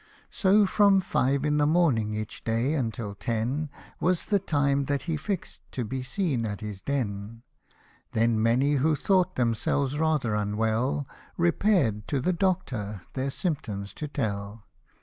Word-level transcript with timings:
So 0.31 0.65
from 0.65 0.99
five 0.99 1.45
in 1.45 1.59
the 1.59 1.67
morning 1.67 2.15
each 2.15 2.43
day 2.43 2.73
until 2.73 3.13
ten, 3.13 3.69
Was 3.99 4.25
the 4.25 4.39
time 4.39 4.85
that 4.85 5.03
he 5.03 5.15
fix'd, 5.15 5.61
to 5.73 5.83
be 5.85 6.01
seen 6.01 6.43
at 6.43 6.61
his 6.61 6.81
den. 6.81 7.43
Then 8.13 8.41
many 8.41 8.77
who 8.77 8.95
thought 8.95 9.35
themselves 9.35 9.99
rather 9.99 10.33
unwell, 10.33 11.07
Repair'd 11.37 12.07
to 12.07 12.19
the 12.19 12.33
Doctor, 12.33 13.01
their 13.13 13.29
symptoms 13.29 13.93
to 13.93 14.07
tell. 14.07 14.65